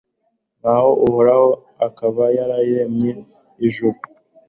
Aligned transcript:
naho 0.61 0.89
uhoraho 1.07 1.49
akaba 1.87 2.23
yararemye 2.37 3.11
ijuru 3.65 3.97